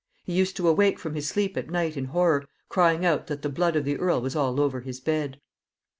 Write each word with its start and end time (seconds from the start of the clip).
He 0.23 0.33
used 0.33 0.55
to 0.57 0.67
awake 0.67 0.97
from 0.97 1.13
his 1.13 1.27
sleep 1.27 1.55
at 1.55 1.69
night 1.69 1.95
in 1.95 2.05
horror, 2.05 2.45
crying 2.69 3.05
out 3.05 3.27
that 3.27 3.43
the 3.43 3.49
blood 3.49 3.75
of 3.75 3.85
the 3.85 3.97
earl 3.97 4.19
was 4.19 4.35
all 4.35 4.59
over 4.59 4.79
his 4.81 4.99
bed. 4.99 5.39